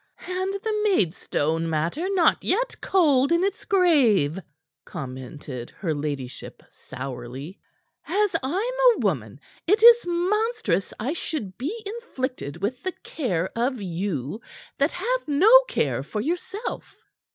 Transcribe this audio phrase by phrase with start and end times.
[0.27, 4.39] "And the Maidstone matter not yet cold in its grave!"
[4.83, 7.59] commented her ladyship sourly.
[8.07, 13.79] "As I'm a woman, it is monstrous I should be inflicted with the care of
[13.79, 14.41] you
[14.79, 16.95] that have no care for yourself."